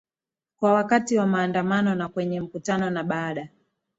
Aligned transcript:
kwa 0.57 0.73
wakati 0.73 1.17
wa 1.17 1.25
maandamano 1.27 1.95
na 1.95 2.09
kwenye 2.09 2.41
mkutano 2.41 2.89
na 2.89 3.03
baada 3.03 3.49